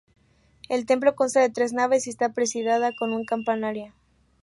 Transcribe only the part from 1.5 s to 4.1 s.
tres naves y está presidida con un campanario.